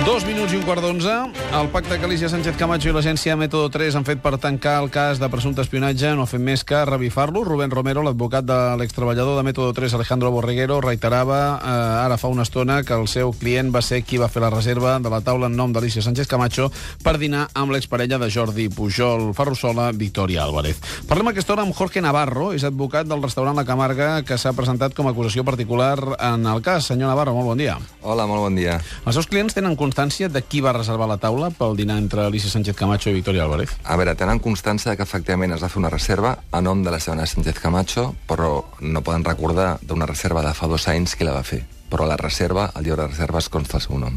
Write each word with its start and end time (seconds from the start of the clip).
Dos 0.00 0.24
minuts 0.24 0.54
i 0.54 0.56
un 0.56 0.62
quart 0.64 0.80
d'onze. 0.80 1.12
El 1.52 1.68
pacte 1.68 1.98
que 2.00 2.06
Alicia 2.06 2.30
Sánchez 2.32 2.56
Camacho 2.56 2.88
i 2.88 2.92
l'agència 2.94 3.34
Método 3.36 3.68
3 3.68 3.98
han 3.98 4.06
fet 4.08 4.22
per 4.24 4.38
tancar 4.40 4.78
el 4.80 4.88
cas 4.88 5.18
de 5.20 5.28
presumpte 5.28 5.60
espionatge 5.60 6.14
no 6.16 6.24
ha 6.24 6.30
fet 6.30 6.40
més 6.40 6.62
que 6.64 6.78
revifar-lo. 6.88 7.42
Rubén 7.44 7.72
Romero, 7.74 8.00
l'advocat 8.06 8.46
de 8.48 8.56
l'extreballador 8.80 9.36
de 9.36 9.44
Método 9.44 9.74
3, 9.76 9.98
Alejandro 9.98 10.30
Borreguero, 10.32 10.78
reiterava 10.80 11.40
eh, 11.58 11.74
ara 12.06 12.16
fa 12.16 12.30
una 12.32 12.46
estona 12.48 12.78
que 12.82 12.96
el 12.96 13.08
seu 13.12 13.34
client 13.36 13.68
va 13.74 13.82
ser 13.84 14.00
qui 14.00 14.16
va 14.16 14.30
fer 14.32 14.40
la 14.40 14.50
reserva 14.54 14.94
de 15.04 15.12
la 15.12 15.20
taula 15.26 15.50
en 15.52 15.58
nom 15.58 15.74
d'Alicia 15.74 16.00
Sánchez 16.06 16.32
Camacho 16.32 16.70
per 17.04 17.18
dinar 17.20 17.50
amb 17.52 17.76
l'exparella 17.76 18.16
de 18.22 18.30
Jordi 18.32 18.70
Pujol, 18.72 19.34
Ferrusola, 19.36 19.90
Victoria 19.92 20.46
Álvarez. 20.46 20.80
Parlem 21.10 21.28
a 21.28 21.36
aquesta 21.36 21.52
hora 21.52 21.66
amb 21.68 21.76
Jorge 21.76 22.00
Navarro, 22.00 22.54
és 22.56 22.64
advocat 22.64 23.10
del 23.10 23.20
restaurant 23.20 23.58
La 23.58 23.66
Camarga, 23.68 24.22
que 24.24 24.40
s'ha 24.40 24.56
presentat 24.56 24.96
com 24.96 25.10
a 25.10 25.12
acusació 25.12 25.44
particular 25.44 25.98
en 26.16 26.48
el 26.48 26.64
cas. 26.64 26.88
Senyor 26.88 27.12
Navarro, 27.12 27.36
molt 27.36 27.52
bon 27.52 27.60
dia. 27.60 27.76
Hola, 28.00 28.24
molt 28.30 28.46
bon 28.48 28.56
dia. 28.56 28.80
Els 29.04 29.20
seus 29.20 29.28
clients 29.28 29.52
tenen 29.52 29.76
constància 29.90 30.28
de 30.30 30.40
qui 30.46 30.60
va 30.62 30.70
reservar 30.70 31.08
la 31.10 31.16
taula 31.18 31.48
pel 31.50 31.74
dinar 31.74 31.96
entre 31.98 32.22
Alicia 32.22 32.50
Sánchez 32.50 32.76
Camacho 32.78 33.10
i 33.10 33.14
Victoria 33.16 33.42
Álvarez? 33.42 33.72
A 33.82 33.96
veure, 33.98 34.14
tenen 34.14 34.38
constància 34.38 34.94
que 34.94 35.02
efectivament 35.02 35.50
es 35.56 35.64
va 35.64 35.68
fer 35.68 35.80
una 35.80 35.90
reserva 35.90 36.36
a 36.52 36.60
nom 36.62 36.84
de 36.86 36.92
la 36.94 37.00
senyora 37.02 37.26
Sánchez 37.26 37.58
Camacho, 37.58 38.14
però 38.28 38.62
no 38.80 39.02
poden 39.02 39.26
recordar 39.26 39.80
d'una 39.82 40.06
reserva 40.06 40.44
de 40.46 40.54
fa 40.54 40.68
dos 40.70 40.86
anys 40.86 41.16
qui 41.18 41.26
la 41.26 41.34
va 41.34 41.42
fer. 41.42 41.64
Però 41.90 42.06
la 42.06 42.16
reserva, 42.20 42.70
el 42.76 42.86
llibre 42.86 43.02
de 43.02 43.10
reserves, 43.16 43.50
consta 43.50 43.80
el 43.80 43.82
seu 43.82 43.98
nom. 43.98 44.14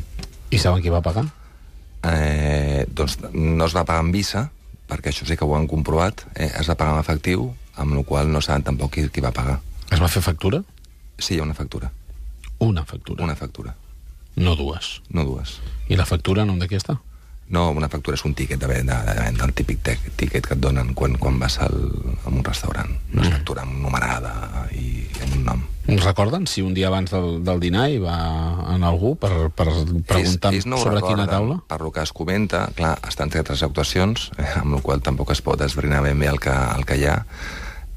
I 0.54 0.62
saben 0.62 0.84
qui 0.84 0.94
va 0.94 1.02
pagar? 1.02 1.26
Eh, 2.05 2.86
doncs 2.86 3.17
no 3.34 3.66
es 3.66 3.73
va 3.73 3.81
pagar 3.81 4.05
amb 4.05 4.14
Visa, 4.14 4.52
perquè 4.86 5.09
això 5.09 5.26
sí 5.26 5.40
que 5.40 5.48
ho 5.48 5.58
han 5.58 5.66
comprovat, 5.66 6.28
eh, 6.36 6.52
es 6.53 6.69
va 6.69 6.78
pagar 6.78 7.00
en 7.00 7.02
efectiu, 7.02 7.50
amb 7.81 7.97
la 7.97 8.03
qual 8.06 8.30
no 8.30 8.45
saben 8.45 8.62
tampoc 8.62 8.94
qui, 8.94 9.09
qui 9.09 9.25
va 9.25 9.34
pagar. 9.34 9.58
Es 9.90 9.97
va 9.97 10.08
fer 10.12 10.22
factura? 10.22 10.62
Sí, 11.17 11.34
hi 11.34 11.40
ha 11.42 11.50
una 11.50 11.58
factura. 11.58 11.90
Una 12.59 12.86
factura. 12.86 13.23
Una 13.23 13.36
factura. 13.36 13.73
No 14.36 14.56
dues. 14.56 15.02
No 15.09 15.23
dues. 15.26 15.59
I 15.89 15.95
la 16.00 16.06
factura 16.06 16.45
nom 16.45 16.58
de 16.59 16.67
qui 16.67 16.76
està? 16.80 16.98
No, 17.53 17.67
una 17.76 17.89
factura 17.92 18.16
és 18.16 18.23
un 18.26 18.34
tíquet 18.34 18.58
de 18.58 18.66
venda, 18.67 19.02
de 19.06 19.14
venda 19.20 19.45
el 19.45 19.52
típic 19.53 19.81
tec, 19.84 20.00
tíquet 20.17 20.45
que 20.48 20.56
et 20.56 20.62
donen 20.64 20.94
quan, 20.98 21.17
quan 21.22 21.36
vas 21.42 21.59
al, 21.62 21.75
a 22.25 22.30
un 22.31 22.42
restaurant. 22.44 22.90
Una 23.14 23.28
Mm. 23.28 23.31
factura 23.36 23.66
numerada 23.66 24.67
i 24.73 25.03
amb 25.22 25.36
un 25.36 25.44
nom. 25.45 25.62
Recorden 25.86 26.48
si 26.48 26.62
un 26.64 26.73
dia 26.73 26.88
abans 26.88 27.12
del, 27.12 27.44
del 27.44 27.59
dinar 27.59 27.90
hi 27.92 27.98
va 28.00 28.16
anar 28.73 28.88
algú 28.90 29.17
per, 29.20 29.52
per 29.52 29.67
preguntar 29.67 30.22
Ells- 30.23 30.40
ells 30.56 30.66
no 30.66 30.78
sobre 30.80 31.02
quina 31.02 31.25
recorden. 31.28 31.30
taula? 31.30 31.59
Per 31.68 31.81
lo 31.81 31.92
que 31.92 32.02
es 32.02 32.14
comenta, 32.14 32.70
clar, 32.73 32.97
estan 33.08 33.30
tres 33.30 33.62
actuacions, 33.62 34.31
eh, 34.38 34.47
amb 34.62 34.75
la 34.75 34.81
qual 34.81 35.02
tampoc 35.03 35.31
es 35.36 35.42
pot 35.44 35.62
esbrinar 35.62 36.02
ben 36.02 36.18
bé 36.18 36.28
el 36.31 36.40
que, 36.40 36.50
el 36.78 36.86
que 36.86 36.97
hi 36.97 37.06
ha, 37.06 37.25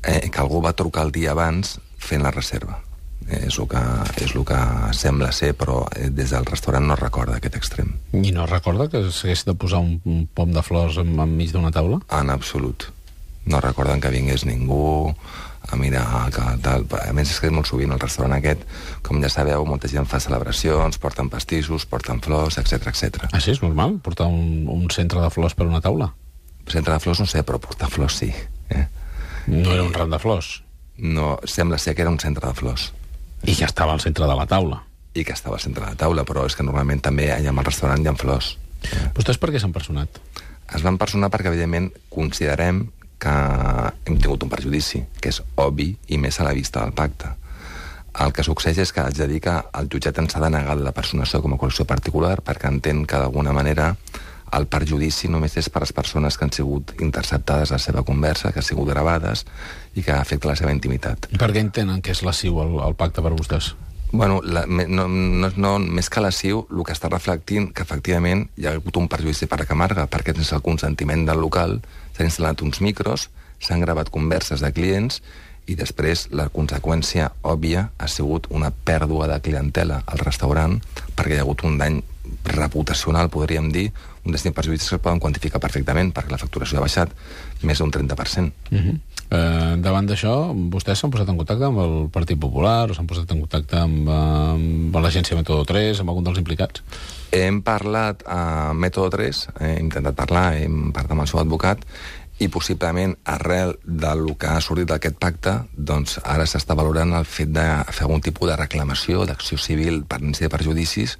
eh, 0.02 0.28
que 0.28 0.38
algú 0.40 0.60
va 0.60 0.74
trucar 0.74 1.06
el 1.06 1.12
dia 1.12 1.30
abans 1.30 1.78
fent 1.96 2.22
la 2.22 2.32
reserva. 2.34 2.82
Eh, 3.26 3.46
és, 3.48 3.56
el 3.58 3.66
que, 3.66 3.80
és 4.22 4.34
el 4.36 4.44
que 4.46 4.58
sembla 4.94 5.32
ser, 5.34 5.52
però 5.58 5.80
eh, 5.96 6.10
des 6.14 6.30
del 6.30 6.46
restaurant 6.46 6.84
no 6.86 6.96
recorda 6.98 7.40
aquest 7.40 7.56
extrem. 7.58 7.96
I 8.14 8.30
no 8.34 8.46
recorda 8.46 8.86
que 8.92 9.02
s'hagués 9.10 9.42
de 9.48 9.54
posar 9.58 9.80
un, 9.82 9.96
un 10.06 10.26
pom 10.30 10.52
de 10.54 10.62
flors 10.62 11.00
en, 11.02 11.16
enmig 11.22 11.50
d'una 11.54 11.72
taula? 11.74 11.98
En 12.14 12.30
absolut. 12.30 12.86
No 13.50 13.58
recorden 13.62 14.00
que 14.02 14.12
vingués 14.14 14.44
ningú 14.46 15.10
a 15.66 15.76
mirar 15.78 16.06
que 16.30 16.44
tal. 16.62 16.86
A 17.02 17.10
més, 17.14 17.32
és 17.32 17.40
que 17.42 17.50
molt 17.50 17.66
sovint 17.66 17.90
al 17.90 18.02
restaurant 18.02 18.36
aquest, 18.36 18.62
com 19.06 19.18
ja 19.22 19.30
sabeu, 19.32 19.64
molta 19.66 19.90
gent 19.90 20.06
fa 20.06 20.20
celebracions, 20.22 20.98
porten 21.02 21.30
pastissos, 21.32 21.86
porten 21.90 22.22
flors, 22.22 22.60
etc 22.62 22.92
etc. 22.92 23.26
Ah, 23.32 23.42
sí, 23.42 23.50
és 23.56 23.62
normal 23.64 23.98
portar 24.06 24.28
un, 24.30 24.68
un 24.70 24.86
centre 24.94 25.22
de 25.22 25.32
flors 25.34 25.58
per 25.58 25.66
una 25.66 25.82
taula? 25.82 26.12
Centre 26.70 26.94
de 26.94 27.02
flors 27.02 27.22
no 27.22 27.26
sé, 27.30 27.42
però 27.46 27.58
portar 27.62 27.90
flors 27.90 28.20
sí. 28.22 28.30
Eh? 28.70 28.86
No 29.50 29.74
era 29.74 29.82
un 29.82 29.92
ram 29.94 30.14
de 30.14 30.22
flors. 30.22 30.60
No, 30.98 31.34
sembla 31.46 31.78
ser 31.78 31.94
que 31.94 32.06
era 32.06 32.14
un 32.14 32.22
centre 32.22 32.46
de 32.46 32.54
flors 32.54 32.92
I 33.44 33.54
ja 33.54 33.66
estava 33.66 33.92
al 33.92 34.00
centre 34.00 34.26
de 34.26 34.34
la 34.34 34.46
taula. 34.46 34.82
i 35.16 35.24
que 35.24 35.32
estava 35.32 35.56
al 35.56 35.62
centre 35.62 35.80
de 35.80 35.90
la 35.94 35.96
taula, 35.96 36.24
però 36.28 36.44
és 36.44 36.54
que 36.56 36.64
normalment 36.66 37.00
també 37.00 37.30
allà 37.32 37.48
al 37.48 37.64
restaurant 37.64 38.02
hi 38.04 38.08
ha 38.10 38.14
flors. 38.20 38.58
Vostès 39.16 39.38
per 39.40 39.48
què 39.48 39.62
s'han 39.62 39.72
personat? 39.72 40.20
Es 40.76 40.82
van 40.84 40.98
personar 40.98 41.30
perquè, 41.32 41.48
evidentment, 41.48 41.88
considerem 42.12 42.82
que 43.18 43.32
hem 44.04 44.18
tingut 44.18 44.44
un 44.44 44.52
perjudici, 44.52 45.00
que 45.20 45.32
és 45.32 45.40
obvi 45.56 45.94
i 46.12 46.18
més 46.20 46.36
a 46.40 46.44
la 46.44 46.52
vista 46.52 46.82
del 46.82 46.92
pacte. 46.92 47.32
El 48.20 48.32
que 48.32 48.44
succeeix 48.44 48.78
és 48.84 48.92
que 48.92 49.00
haig 49.00 49.16
de 49.16 49.28
dir 49.28 49.40
que 49.44 49.54
el 49.80 49.88
jutjat 49.92 50.18
ens 50.20 50.36
ha 50.36 50.42
denegat 50.44 50.80
la 50.80 50.92
personació 50.96 51.42
com 51.44 51.56
a 51.56 51.58
col·lecció 51.60 51.84
particular 51.88 52.38
perquè 52.44 52.68
entén 52.68 53.04
que, 53.04 53.16
d'alguna 53.16 53.52
manera, 53.56 53.94
el 54.54 54.68
perjudici 54.70 55.30
només 55.32 55.56
és 55.58 55.68
per 55.72 55.82
les 55.82 55.92
persones 55.96 56.36
que 56.36 56.46
han 56.46 56.54
sigut 56.54 56.94
interceptades 57.00 57.72
a 57.72 57.76
la 57.76 57.82
seva 57.82 58.04
conversa, 58.06 58.52
que 58.52 58.62
han 58.62 58.68
sigut 58.68 58.88
gravades 58.88 59.44
i 59.94 60.04
que 60.06 60.14
afecta 60.14 60.52
la 60.52 60.56
seva 60.58 60.74
intimitat. 60.74 61.28
I 61.32 61.40
per 61.40 61.50
què 61.52 61.64
entenen 61.64 62.02
que 62.02 62.14
és 62.14 62.22
lesiu 62.26 62.60
el, 62.62 62.78
el 62.86 62.96
pacte 62.98 63.24
per 63.24 63.34
vostès? 63.34 63.74
Bueno, 64.12 64.40
la, 64.44 64.62
no, 64.66 65.08
no, 65.08 65.50
no, 65.56 65.72
més 65.78 66.08
que 66.08 66.22
lesiu, 66.22 66.62
el 66.70 66.84
que 66.86 66.94
està 66.94 67.10
reflectint 67.10 67.72
que 67.74 67.82
efectivament 67.82 68.46
hi 68.56 68.68
ha 68.68 68.76
hagut 68.78 68.96
un 69.00 69.10
perjudici 69.10 69.48
per 69.50 69.58
a 69.60 69.66
Camarga, 69.66 70.06
perquè 70.06 70.34
sense 70.36 70.54
el 70.54 70.62
consentiment 70.62 71.26
del 71.26 71.42
local 71.42 71.80
s'han 72.14 72.30
instal·lat 72.30 72.62
uns 72.62 72.80
micros, 72.80 73.26
s'han 73.58 73.82
gravat 73.82 74.12
converses 74.14 74.62
de 74.62 74.70
clients 74.72 75.20
i 75.66 75.74
després 75.74 76.28
la 76.30 76.46
conseqüència 76.54 77.32
òbvia 77.42 77.88
ha 77.98 78.08
sigut 78.08 78.46
una 78.54 78.70
pèrdua 78.70 79.26
de 79.30 79.40
clientela 79.42 80.02
al 80.06 80.22
restaurant 80.22 80.78
perquè 81.16 81.34
hi 81.34 81.40
ha 81.40 81.46
hagut 81.46 81.64
un 81.66 81.78
dany 81.80 82.02
reputacional, 82.44 83.30
podríem 83.30 83.70
dir, 83.72 83.90
un 84.26 84.34
destí 84.34 84.50
perjudicis 84.50 84.88
que 84.90 84.98
es 84.98 85.02
poden 85.02 85.20
quantificar 85.22 85.60
perfectament 85.62 86.12
perquè 86.14 86.32
la 86.32 86.40
facturació 86.40 86.80
ha 86.80 86.84
baixat 86.84 87.12
més 87.62 87.78
d'un 87.78 87.92
30%. 87.92 88.52
Uh 88.70 88.78
-huh. 88.78 88.98
eh, 89.30 89.74
davant 89.78 90.06
d'això, 90.06 90.52
vostès 90.70 90.98
s'han 90.98 91.10
posat 91.10 91.28
en 91.28 91.36
contacte 91.36 91.64
amb 91.64 91.78
el 91.78 92.08
Partit 92.10 92.38
Popular 92.38 92.94
s'han 92.94 93.06
posat 93.06 93.30
en 93.30 93.40
contacte 93.40 93.76
amb, 93.78 94.08
eh, 94.08 94.12
amb 94.12 94.96
l'agència 94.96 95.36
Método 95.36 95.64
3, 95.64 96.00
amb 96.00 96.08
algun 96.08 96.24
dels 96.24 96.38
implicats? 96.38 96.82
Hem 97.30 97.62
parlat 97.62 98.22
a 98.26 98.72
Método 98.72 99.10
3, 99.10 99.48
hem 99.60 99.78
intentat 99.86 100.14
parlar, 100.14 100.54
hem 100.54 100.92
parlat 100.92 101.10
amb 101.10 101.20
el 101.20 101.28
seu 101.28 101.40
advocat, 101.40 101.78
i 102.38 102.48
possiblement 102.48 103.16
arrel 103.24 103.78
del 103.84 104.36
que 104.36 104.46
ha 104.46 104.60
sortit 104.60 104.90
d'aquest 104.90 105.16
pacte, 105.16 105.54
doncs 105.72 106.18
ara 106.22 106.44
s'està 106.44 106.76
valorant 106.76 107.14
el 107.16 107.24
fet 107.24 107.48
de 107.48 107.64
fer 107.88 108.04
algun 108.04 108.20
tipus 108.20 108.50
de 108.50 108.56
reclamació, 108.60 109.24
d'acció 109.24 109.56
civil 109.56 110.04
per 110.04 110.20
de 110.20 110.48
perjudicis, 110.52 111.16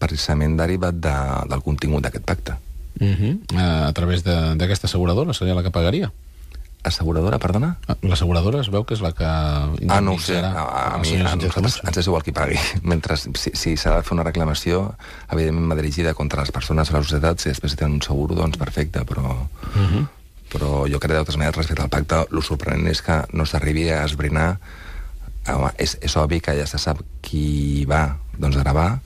precisament 0.00 0.56
derivat 0.58 0.98
de, 1.04 1.14
del 1.52 1.62
contingut 1.62 2.02
d'aquest 2.02 2.24
pacte. 2.26 2.56
Uh 3.00 3.06
-huh. 3.14 3.38
eh, 3.54 3.88
a 3.88 3.92
través 3.92 4.24
de- 4.24 4.56
d'aquesta 4.56 4.86
asseguradora 4.88 5.32
seria 5.32 5.54
la 5.54 5.62
que 5.62 5.70
pagaria? 5.70 6.10
Asseguradora, 6.82 7.38
perdona? 7.38 7.76
Ah, 7.88 7.96
L'asseguradora 8.00 8.62
es 8.62 8.70
veu 8.72 8.84
que 8.88 8.94
és 8.94 9.02
la 9.02 9.12
que 9.12 9.24
Ah, 9.24 10.00
no 10.00 10.14
ho 10.14 10.18
sé. 10.18 10.38
A, 10.40 10.94
a 10.94 10.98
mi 10.98 11.12
a 11.20 11.36
nosaltres 11.36 11.80
ens 11.84 11.98
és 11.98 12.06
igual 12.06 12.22
qui 12.22 12.32
pagui. 12.32 12.56
Mentre, 12.82 13.16
si 13.18 13.50
si 13.52 13.76
s'ha 13.76 13.96
de 13.96 14.02
fer 14.02 14.12
una 14.16 14.24
reclamació, 14.24 14.94
evidentment 15.28 15.68
va 15.68 15.76
dirigida 15.76 16.14
contra 16.14 16.40
les 16.40 16.50
persones 16.50 16.90
o 16.90 16.96
la 16.96 17.02
societat, 17.02 17.38
si 17.38 17.50
després 17.50 17.76
tenen 17.76 17.94
un 17.94 18.02
seguro, 18.02 18.34
doncs 18.34 18.56
perfecte, 18.56 19.04
però... 19.04 19.46
Uh 19.76 19.90
-huh. 19.90 20.06
però 20.50 20.88
jo 20.90 20.98
crec 20.98 21.18
totes 21.18 21.36
maneres 21.36 21.56
respecte 21.56 21.82
al 21.82 21.88
pacte 21.88 22.26
el 22.32 22.42
sorprenent 22.42 22.88
és 22.88 23.02
que 23.02 23.22
no 23.32 23.44
s'arribi 23.46 23.90
a 23.90 24.04
esbrinar 24.04 24.58
home, 25.46 25.70
és, 25.78 25.96
és 26.00 26.16
obvi 26.16 26.40
que 26.40 26.56
ja 26.58 26.66
se 26.66 26.78
sap 26.78 26.98
qui 27.20 27.84
va 27.84 28.16
doncs, 28.38 28.56
gravar 28.56 28.98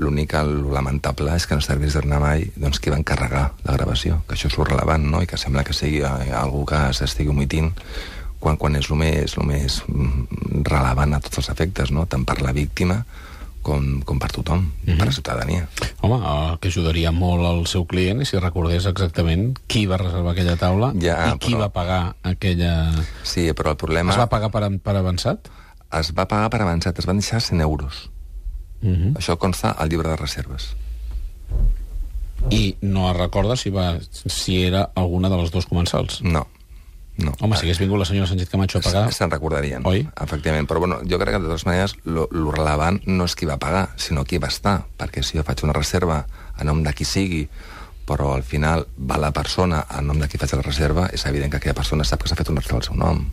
l'únic, 0.00 0.34
lamentable 0.72 1.34
és 1.36 1.46
que 1.46 1.56
no 1.58 1.62
a 1.62 1.76
esbrinar 1.76 2.20
mai 2.22 2.46
doncs, 2.56 2.80
qui 2.80 2.90
va 2.92 2.98
encarregar 3.00 3.50
la 3.64 3.76
gravació 3.76 4.22
que 4.26 4.36
això 4.36 4.50
és 4.50 4.58
rellevant 4.58 5.04
no? 5.10 5.22
i 5.22 5.28
que 5.30 5.38
sembla 5.40 5.64
que 5.64 5.76
sigui 5.76 6.02
eh, 6.02 6.32
algú 6.36 6.64
que 6.68 6.80
s'estigui 6.96 7.30
omitint 7.30 7.72
quan, 8.40 8.56
quan 8.56 8.76
és 8.76 8.88
el 8.90 8.96
més, 8.96 9.36
el 9.36 9.46
més 9.46 9.82
mm, 9.86 10.62
relevant 10.68 11.14
a 11.14 11.20
tots 11.20 11.42
els 11.42 11.50
efectes 11.52 11.92
no? 11.92 12.06
tant 12.10 12.24
per 12.24 12.40
la 12.40 12.54
víctima 12.56 13.02
com, 13.62 14.00
com 14.08 14.18
per 14.18 14.30
tothom, 14.32 14.60
mm 14.60 14.70
-hmm. 14.86 14.98
per 14.98 15.06
la 15.06 15.12
ciutadania 15.12 15.68
Home, 16.00 16.16
el 16.16 16.58
que 16.58 16.68
ajudaria 16.68 17.12
molt 17.12 17.44
al 17.44 17.66
seu 17.66 17.84
client 17.84 18.24
si 18.24 18.38
recordés 18.38 18.86
exactament 18.86 19.58
qui 19.66 19.86
va 19.86 19.98
reservar 19.98 20.32
aquella 20.32 20.56
taula 20.56 20.92
Ja, 21.00 21.34
i 21.34 21.38
qui 21.38 21.52
però- 21.52 21.60
va 21.60 21.68
pagar 21.68 22.16
aquella... 22.22 22.92
sí, 23.22 23.52
però 23.52 23.70
el 23.70 23.76
problema 23.76 24.12
Es 24.12 24.18
va 24.18 24.28
pagar 24.28 24.50
per, 24.50 24.78
per 24.80 24.96
avançat? 24.96 25.50
es 25.92 26.14
va 26.14 26.26
pagar 26.26 26.50
per 26.50 26.62
avançat, 26.62 26.98
es 26.98 27.06
van 27.06 27.18
deixar 27.18 27.40
100 27.40 27.60
euros 27.60 28.10
Uh 28.82 28.88
-huh. 28.88 29.12
Això 29.16 29.36
consta 29.38 29.70
al 29.72 29.88
llibre 29.88 30.08
de 30.08 30.16
reserves. 30.16 30.74
I 32.50 32.76
no 32.80 33.10
es 33.10 33.16
recorda 33.16 33.56
si, 33.56 33.70
va, 33.70 33.98
si 34.10 34.62
era 34.64 34.90
alguna 34.94 35.28
de 35.28 35.36
les 35.36 35.50
dos 35.50 35.66
comensals. 35.66 36.22
No. 36.22 36.46
no. 37.18 37.34
Home, 37.40 37.56
si 37.56 37.66
hagués 37.66 37.78
vingut 37.78 37.98
la 37.98 38.04
senyora 38.06 38.26
Sánchez 38.26 38.48
Camacho 38.48 38.78
a 38.78 38.80
pagar... 38.80 39.12
Se- 39.12 39.18
Se'n 39.18 39.30
recordarien, 39.30 39.82
Oi? 39.86 40.08
efectivament. 40.22 40.66
Però 40.66 40.78
bueno, 40.80 41.00
jo 41.08 41.18
crec 41.18 41.34
que, 41.34 41.38
de 41.42 41.46
totes 41.48 41.66
maneres, 41.66 41.94
lo, 42.04 42.28
lo 42.32 42.50
relevant 42.50 43.02
no 43.06 43.24
és 43.28 43.34
qui 43.36 43.44
va 43.46 43.58
pagar, 43.58 43.90
sinó 43.96 44.24
qui 44.24 44.38
va 44.38 44.48
estar. 44.48 44.86
Perquè 44.96 45.22
si 45.22 45.36
jo 45.36 45.44
faig 45.44 45.62
una 45.64 45.74
reserva 45.76 46.24
a 46.56 46.64
nom 46.64 46.82
de 46.82 46.92
qui 46.94 47.04
sigui, 47.04 47.48
però 48.06 48.32
al 48.34 48.42
final 48.42 48.86
va 48.98 49.18
la 49.18 49.30
persona 49.32 49.84
a 49.88 50.00
nom 50.00 50.18
de 50.18 50.26
qui 50.28 50.38
faig 50.38 50.52
la 50.56 50.62
reserva, 50.62 51.10
és 51.12 51.26
evident 51.26 51.50
que 51.50 51.58
aquella 51.58 51.74
persona 51.76 52.04
sap 52.04 52.22
que 52.22 52.28
s'ha 52.28 52.36
fet 52.36 52.48
una 52.48 52.60
reserva 52.60 52.78
al 52.78 52.84
seu 52.84 52.94
nom. 52.96 53.26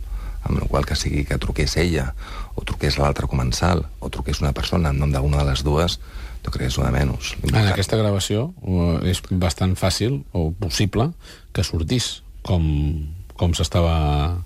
Amb 0.48 0.62
la 0.62 0.68
qual 0.70 0.86
que 0.88 0.96
sigui 0.96 1.26
que 1.28 1.38
truqués 1.40 1.76
ella, 1.76 2.12
o 2.56 2.64
truqués 2.64 2.96
l'altre 2.98 3.28
comensal, 3.28 3.84
o 4.00 4.08
truqués 4.08 4.40
una 4.40 4.54
persona 4.56 4.90
en 4.90 5.00
nom 5.02 5.12
d'una 5.12 5.42
de 5.42 5.50
les 5.50 5.64
dues, 5.66 5.98
jo 6.44 6.52
crec 6.52 6.66
que 6.66 6.72
és 6.72 6.78
una 6.80 6.92
menys. 6.94 7.34
En 7.50 7.58
aquesta 7.60 7.98
gravació 8.00 8.48
uh, 8.62 8.98
és 9.04 9.20
bastant 9.28 9.74
fàcil 9.76 10.22
o 10.32 10.48
possible 10.56 11.10
que 11.52 11.66
sortís 11.66 12.22
com, 12.46 12.64
com 13.36 13.56
s'estava 13.56 14.38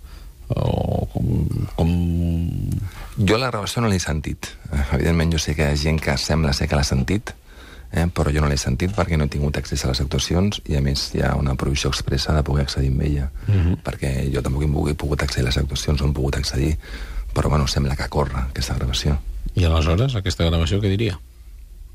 o 0.52 1.06
com... 1.76 1.93
Jo 3.19 3.38
la 3.38 3.50
gravació 3.52 3.82
no 3.82 3.90
l'he 3.93 4.00
sentit. 4.02 4.50
Eh, 4.72 4.82
Evidentment, 4.96 5.32
jo 5.34 5.40
sé 5.40 5.54
que 5.56 5.64
hi 5.66 5.72
ha 5.72 5.78
gent 5.78 6.00
que 6.02 6.16
sembla 6.19 6.52
ser 6.56 6.69
que 6.69 6.78
l'ha 6.78 6.87
sentit, 6.87 7.32
eh, 7.93 8.06
però 8.09 8.33
jo 8.33 8.41
no 8.41 8.49
l'he 8.49 8.56
sentit 8.56 8.94
perquè 8.97 9.19
no 9.19 9.29
he 9.29 9.33
tingut 9.33 9.56
accés 9.61 9.85
a 9.85 9.91
les 9.93 10.00
actuacions 10.00 10.62
i, 10.65 10.77
a 10.77 10.83
més, 10.85 11.11
hi 11.15 11.23
ha 11.23 11.35
una 11.37 11.55
prohibició 11.55 11.91
expressa 11.93 12.35
de 12.35 12.43
poder 12.43 12.65
accedir 12.65 12.91
amb 12.91 13.03
ella, 13.03 13.31
uh 13.47 13.55
-huh. 13.55 13.77
perquè 13.85 14.33
jo 14.35 14.43
tampoc 14.43 14.89
he 14.89 14.94
pogut 14.94 15.23
accedir 15.23 15.44
a 15.44 15.49
les 15.49 15.59
actuacions, 15.59 16.00
no 16.00 16.09
he 16.09 16.12
pogut 16.12 16.37
accedir, 16.37 16.79
però, 17.35 17.49
bueno, 17.49 17.67
sembla 17.67 17.97
que 17.97 18.09
corre 18.09 18.39
aquesta 18.39 18.75
gravació. 18.75 19.19
I 19.55 19.65
aleshores, 19.65 20.15
aquesta 20.15 20.44
gravació, 20.44 20.81
què 20.81 20.89
diria? 20.89 21.19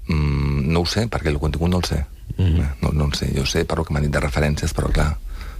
Mm, 0.07 0.71
no 0.71 0.81
ho 0.81 0.85
sé, 0.85 1.07
perquè 1.07 1.27
el 1.27 1.39
contingut 1.39 1.69
no 1.69 1.77
el 1.77 1.83
sé. 1.83 2.05
Uh 2.37 2.45
-huh. 2.45 2.67
no, 2.81 2.91
no 2.91 3.05
el 3.05 3.13
sé. 3.13 3.31
Jo 3.35 3.45
sé 3.45 3.65
per 3.65 3.79
el 3.79 3.85
que 3.85 3.93
m'han 3.93 4.03
dit 4.03 4.11
de 4.11 4.19
referències, 4.19 4.73
però, 4.73 4.91
clar, 4.91 5.17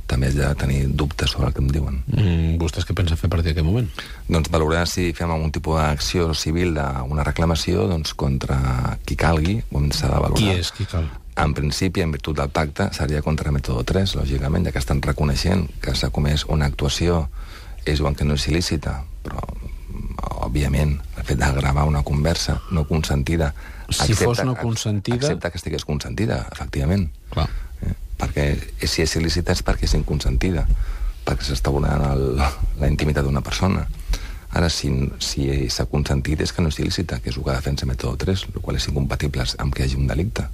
també 0.08 0.32
has 0.32 0.38
de 0.38 0.48
tenir 0.56 0.80
dubtes 0.96 1.32
sobre 1.36 1.50
el 1.50 1.54
que 1.54 1.62
em 1.62 1.70
diuen. 1.72 2.00
Mm, 2.08 2.56
vostès 2.62 2.88
què 2.88 2.96
pensa 2.96 3.20
fer 3.20 3.28
a 3.28 3.34
partir 3.36 3.52
d'aquest 3.52 3.68
moment? 3.68 3.90
Doncs 4.32 4.50
valorar 4.54 4.86
si 4.88 5.12
fem 5.18 5.32
algun 5.32 5.52
tipus 5.52 5.78
d'acció 5.82 6.32
civil 6.34 6.74
d'una 6.78 7.28
reclamació 7.28 7.88
doncs, 7.92 8.16
contra 8.16 8.98
qui 9.06 9.20
calgui, 9.20 9.60
on 9.76 9.92
s'ha 9.92 10.10
de 10.14 10.22
valorar. 10.24 10.40
Qui 10.40 10.52
és 10.56 10.72
qui 10.72 10.88
cal? 10.90 11.10
En 11.38 11.54
principi, 11.54 12.02
en 12.02 12.16
virtut 12.16 12.40
del 12.40 12.50
pacte, 12.50 12.90
seria 12.98 13.22
contra 13.22 13.52
Método 13.54 13.84
3, 13.86 14.16
lògicament, 14.18 14.66
ja 14.66 14.74
que 14.74 14.82
estan 14.82 15.04
reconeixent 15.06 15.68
que 15.84 15.94
s'ha 15.94 16.10
comès 16.10 16.48
una 16.50 16.66
actuació, 16.66 17.28
és 17.86 18.00
diuen 18.02 18.18
que 18.18 18.26
no 18.26 18.40
és 18.40 18.48
il·lícita, 18.50 18.96
però, 19.22 19.44
òbviament, 20.48 20.96
el 21.18 21.28
fet 21.28 21.38
de 21.38 21.52
gravar 21.60 21.86
una 21.86 22.02
conversa 22.02 22.58
no 22.72 22.88
consentida... 22.90 23.54
Si 23.94 24.18
fos 24.18 24.42
no 24.44 24.56
consentida... 24.58 25.22
Accepta 25.22 25.52
que 25.52 25.62
estigués 25.62 25.86
consentida, 25.86 26.42
efectivament. 26.52 27.12
Clar. 27.30 27.48
Perquè 28.18 28.48
si 28.86 29.04
és 29.04 29.16
il·lícita 29.20 29.54
és 29.54 29.64
perquè 29.64 29.86
és 29.86 29.94
inconsentida, 29.98 30.66
perquè 31.28 31.46
s'està 31.46 31.74
vulnerant 31.74 32.06
el, 32.16 32.42
la 32.82 32.90
intimitat 32.90 33.26
d'una 33.28 33.44
persona. 33.46 33.86
Ara, 34.58 34.70
si 34.72 34.90
si 35.20 35.48
s'ha 35.70 35.86
consentit 35.92 36.42
és 36.42 36.54
que 36.54 36.64
no 36.64 36.72
és 36.72 36.80
il·lícita, 36.80 37.20
que 37.22 37.30
és 37.30 37.38
el 37.38 37.44
que 37.44 37.54
defensa 37.54 37.86
Método 37.86 38.16
3, 38.18 38.48
el 38.56 38.62
qual 38.62 38.80
és 38.80 38.88
incompatible 38.88 39.46
amb 39.60 39.76
que 39.76 39.84
hi 39.84 39.88
hagi 39.88 40.00
un 40.00 40.08
delicte. 40.08 40.48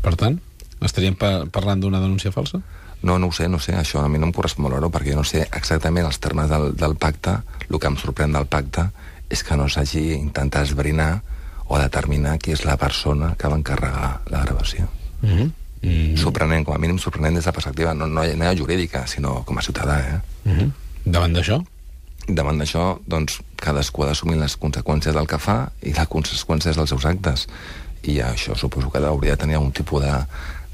Per 0.00 0.14
tant, 0.16 0.40
estaríem 0.80 1.16
pa 1.20 1.44
parlant 1.52 1.82
d'una 1.82 2.00
denúncia 2.00 2.32
falsa? 2.32 2.62
No, 3.02 3.18
no 3.18 3.28
ho 3.28 3.32
sé, 3.32 3.48
no 3.48 3.58
sé, 3.60 3.72
això 3.76 4.02
a 4.02 4.08
mi 4.08 4.18
no 4.20 4.28
em 4.28 4.32
correspon 4.36 4.66
valor 4.68 4.90
perquè 4.92 5.14
jo 5.14 5.20
no 5.20 5.24
sé 5.24 5.46
exactament 5.56 6.04
els 6.04 6.18
termes 6.20 6.50
del, 6.50 6.74
del 6.76 6.96
pacte, 7.00 7.38
el 7.68 7.78
que 7.80 7.88
em 7.88 7.96
sorprèn 8.00 8.36
del 8.36 8.48
pacte 8.50 8.90
és 9.30 9.44
que 9.46 9.56
no 9.56 9.68
s'hagi 9.70 10.10
intentat 10.18 10.66
esbrinar 10.66 11.22
o 11.70 11.78
determinar 11.78 12.36
qui 12.42 12.52
és 12.52 12.66
la 12.66 12.76
persona 12.76 13.34
que 13.38 13.48
va 13.48 13.56
encarregar 13.56 14.20
la 14.28 14.42
gravació. 14.44 14.88
Mm 15.22 15.28
-hmm. 15.28 15.50
Mm. 15.82 16.16
Sorprenent, 16.20 16.64
com 16.66 16.74
a 16.74 16.78
mínim 16.78 16.98
sorprenent 17.00 17.38
des 17.38 17.44
de 17.44 17.48
la 17.48 17.56
perspectiva 17.56 17.94
no, 17.94 18.06
no, 18.06 18.24
no 18.24 18.54
jurídica, 18.56 19.06
sinó 19.06 19.42
com 19.44 19.58
a 19.58 19.62
ciutadà, 19.62 19.98
eh? 20.00 20.20
Mm 20.44 20.56
-hmm. 20.58 20.70
Davant 21.04 21.32
d'això? 21.32 21.62
Davant 22.28 22.58
d'això, 22.58 22.98
doncs, 23.06 23.40
cadascú 23.56 24.02
ha 24.02 24.06
d'assumir 24.06 24.36
les 24.36 24.58
conseqüències 24.58 25.14
del 25.14 25.26
que 25.26 25.38
fa 25.38 25.72
i 25.82 25.92
les 25.92 26.08
conseqüències 26.08 26.76
dels 26.76 26.88
seus 26.88 27.04
actes. 27.04 27.48
I 28.02 28.20
això 28.20 28.54
suposo 28.56 28.90
que 28.90 28.98
hauria 28.98 29.32
de 29.32 29.36
tenir 29.36 29.54
algun 29.54 29.72
tipus 29.72 30.02
de, 30.02 30.12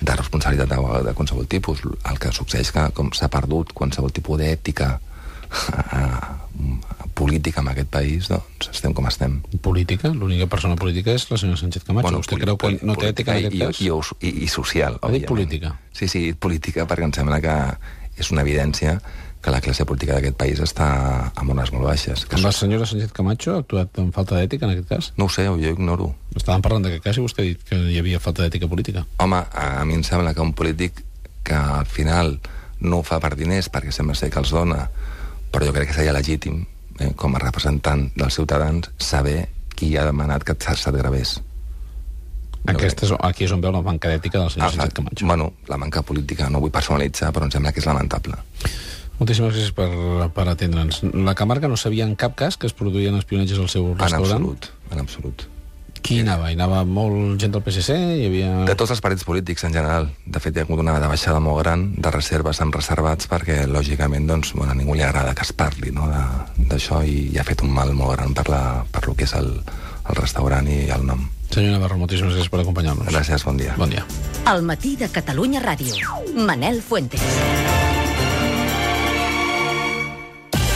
de 0.01 0.17
responsabilitat 0.17 0.69
de, 0.69 1.03
de 1.09 1.15
qualsevol 1.15 1.47
tipus. 1.47 1.81
El 2.05 2.19
que 2.19 2.33
succeeix 2.33 2.73
que 2.73 2.91
com 2.93 3.11
s'ha 3.13 3.29
perdut 3.29 3.73
qualsevol 3.73 4.13
tipus 4.13 4.39
d'ètica 4.39 5.01
política 7.17 7.63
en 7.65 7.71
aquest 7.73 7.89
país, 7.89 8.29
doncs 8.29 8.69
estem 8.71 8.93
com 8.95 9.07
estem. 9.09 9.39
Política? 9.65 10.11
L'única 10.13 10.47
persona 10.53 10.77
política 10.77 11.15
és 11.17 11.25
la 11.31 11.39
senyora 11.41 11.59
Sánchez 11.63 11.87
Camacho. 11.89 12.05
Bueno, 12.11 12.21
Vostè 12.21 12.37
creu 12.39 12.59
que 12.61 12.75
no 12.85 12.97
té 13.01 13.09
ètica 13.15 13.33
en 13.39 13.47
aquest 13.47 13.57
i, 13.57 13.61
cas? 13.65 13.81
I, 14.21 14.29
i, 14.29 14.33
i 14.45 14.49
social, 14.53 14.99
Ha 15.01 15.09
òbviament. 15.09 15.31
política? 15.31 15.73
Sí, 15.97 16.09
sí, 16.13 16.27
política, 16.35 16.85
perquè 16.87 17.09
em 17.09 17.15
sembla 17.17 17.41
que 17.41 17.55
és 18.21 18.31
una 18.33 18.45
evidència 18.45 18.99
que 19.41 19.53
la 19.55 19.61
classe 19.63 19.85
política 19.87 20.17
d'aquest 20.17 20.37
país 20.37 20.61
està 20.61 20.87
amb 21.33 21.53
unes 21.55 21.73
molt 21.73 21.87
baixes. 21.87 22.27
Que 22.27 22.39
La 22.43 22.53
senyora 22.53 22.85
Sánchez 22.89 23.13
Camacho 23.17 23.55
ha 23.55 23.65
actuat 23.65 23.97
amb 24.03 24.13
falta 24.13 24.37
d'ètica 24.37 24.67
en 24.67 24.75
aquest 24.75 24.89
cas? 24.89 25.11
No 25.17 25.29
ho 25.31 25.33
sé, 25.33 25.47
jo 25.47 25.57
ignoro. 25.73 26.11
Estàvem 26.35 26.65
parlant 26.65 26.85
d'aquest 26.85 27.05
cas 27.05 27.17
i 27.17 27.25
vostè 27.25 27.45
ha 27.45 27.49
dit 27.49 27.63
que 27.65 27.79
hi 27.79 27.99
havia 28.01 28.21
falta 28.21 28.43
d'ètica 28.45 28.69
política. 28.69 29.07
Home, 29.25 29.41
a 29.55 29.85
mi 29.89 29.95
em 29.97 30.05
sembla 30.05 30.35
que 30.35 30.43
un 30.45 30.53
polític 30.53 31.01
que 31.47 31.55
al 31.55 31.87
final 31.87 32.41
no 32.81 32.99
ho 33.01 33.05
fa 33.07 33.21
per 33.23 33.37
diners, 33.39 33.71
perquè 33.73 33.93
sembla 33.95 34.17
ser 34.19 34.29
que 34.35 34.41
els 34.43 34.51
dona, 34.53 34.89
però 35.53 35.65
jo 35.69 35.73
crec 35.73 35.89
que 35.93 36.01
seria 36.03 36.13
legítim, 36.13 36.67
eh, 37.01 37.13
com 37.17 37.35
a 37.37 37.39
representant 37.43 38.09
dels 38.17 38.35
ciutadans, 38.35 38.91
saber 38.99 39.49
qui 39.77 39.97
ha 39.97 40.05
demanat 40.09 40.45
que 40.45 40.55
se't 40.59 40.97
gravés. 40.97 41.41
Aquesta 42.67 43.07
és, 43.07 43.13
aquí 43.23 43.45
és 43.47 43.53
on 43.55 43.61
veu 43.63 43.71
la 43.71 43.83
manca 43.83 44.09
d'ètica 44.11 44.39
de 44.41 44.45
la 44.45 44.51
senyora 44.51 44.71
Ah, 44.71 44.75
Sánchez 44.75 44.95
Camacho. 44.95 45.27
Bueno, 45.27 45.53
la 45.69 45.77
manca 45.79 46.03
política 46.03 46.49
no 46.51 46.59
vull 46.61 46.73
personalitzar, 46.75 47.31
però 47.33 47.45
em 47.47 47.51
sembla 47.55 47.71
que 47.73 47.79
és 47.79 47.87
lamentable. 47.87 48.35
Moltíssimes 49.21 49.55
gràcies 49.55 49.71
per, 49.73 50.29
per 50.35 50.49
atendre'ns. 50.51 51.03
La 51.15 51.35
Camarga 51.39 51.69
no 51.69 51.77
sabia 51.77 52.05
en 52.05 52.17
cap 52.17 52.35
cas 52.37 52.57
que 52.59 52.67
es 52.67 52.75
produïen 52.75 53.15
espionatges 53.17 53.59
al 53.63 53.69
seu 53.69 53.93
En 53.93 53.99
restaurant? 53.99 54.33
absolut, 54.33 54.67
en 54.91 54.99
absolut. 54.99 55.47
Qui 56.07 56.21
hi 56.21 56.23
anava? 56.23 56.51
Hi 56.53 56.55
anava 56.55 56.85
molt 56.87 57.41
gent 57.43 57.51
del 57.57 57.63
PSC? 57.67 57.95
Hi 58.21 58.27
havia... 58.29 58.51
De 58.69 58.77
tots 58.79 58.93
els 58.95 59.01
partits 59.03 59.25
polítics 59.27 59.65
en 59.67 59.73
general. 59.75 60.07
De 60.23 60.39
fet, 60.43 60.55
hi 60.55 60.63
ha 60.63 60.67
hagut 60.67 60.79
una 60.85 60.95
baixada 61.03 61.41
molt 61.43 61.59
gran 61.65 61.89
de 61.99 62.13
reserves 62.15 62.61
amb 62.63 62.77
reservats 62.79 63.27
perquè, 63.31 63.65
lògicament, 63.67 64.29
doncs, 64.31 64.53
bueno, 64.55 64.71
a 64.71 64.79
ningú 64.79 64.95
li 64.95 65.03
agrada 65.03 65.35
que 65.35 65.43
es 65.43 65.51
parli 65.57 65.91
no, 65.97 66.07
de- 66.13 66.67
d'això 66.71 67.01
i, 67.03 67.17
i 67.35 67.41
ha 67.43 67.47
fet 67.49 67.65
un 67.67 67.75
mal 67.75 67.91
molt 67.99 68.15
gran 68.15 68.37
per, 68.39 68.47
la, 68.53 68.63
per 68.95 69.03
lo 69.09 69.17
que 69.19 69.27
és 69.27 69.35
el, 69.35 69.51
el 70.07 70.21
restaurant 70.23 70.71
i 70.71 70.85
el 70.95 71.03
nom. 71.11 71.27
Senyor 71.51 71.75
Navarro, 71.77 71.99
moltíssimes 71.99 72.35
gràcies 72.37 72.51
per 72.55 72.63
acompanyar-nos. 72.63 73.11
Gràcies, 73.11 73.43
bon 73.47 73.59
dia. 73.59 73.75
Bon 73.79 73.91
dia. 73.91 74.07
El 74.51 74.63
matí 74.67 74.95
de 75.01 75.11
Catalunya 75.11 75.63
Ràdio. 75.63 75.99
Manel 76.39 76.83
Fuentes. 76.87 77.23